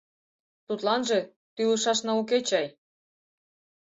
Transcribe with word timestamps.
Тудланже 0.65 1.19
тӱлышашна 1.55 2.11
уке 2.21 2.37
чай. 2.47 2.67